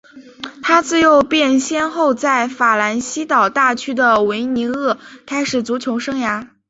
[0.63, 6.47] 他自幼便先后在法兰西岛大区的维尼厄开始足球生涯。